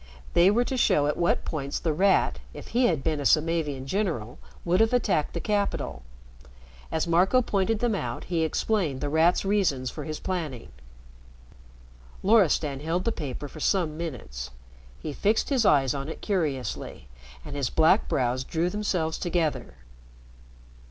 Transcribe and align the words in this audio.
They 0.33 0.49
were 0.49 0.63
to 0.63 0.77
show 0.77 1.05
at 1.05 1.15
what 1.15 1.45
points 1.45 1.79
The 1.79 1.93
Rat 1.93 2.39
if 2.55 2.69
he 2.69 2.87
had 2.87 3.03
been 3.03 3.19
a 3.19 3.23
Samavian 3.23 3.85
general 3.85 4.39
would 4.65 4.79
have 4.79 4.93
attacked 4.93 5.35
the 5.35 5.39
capital. 5.39 6.01
As 6.91 7.05
Marco 7.05 7.43
pointed 7.43 7.77
them 7.81 7.93
out, 7.93 8.23
he 8.23 8.41
explained 8.41 8.99
The 8.99 9.09
Rat's 9.09 9.45
reasons 9.45 9.91
for 9.91 10.03
his 10.03 10.19
planning. 10.19 10.69
Loristan 12.23 12.79
held 12.79 13.05
the 13.05 13.11
paper 13.11 13.47
for 13.47 13.59
some 13.59 13.95
minutes. 13.95 14.49
He 14.99 15.13
fixed 15.13 15.49
his 15.49 15.67
eyes 15.67 15.93
on 15.93 16.09
it 16.09 16.21
curiously, 16.21 17.07
and 17.45 17.55
his 17.55 17.69
black 17.69 18.07
brows 18.09 18.43
drew 18.43 18.71
themselves 18.71 19.19
together. 19.19 19.75